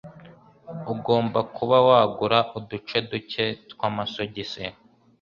[0.93, 4.65] Ugomba kuba wagura uduce duke twamasogisi.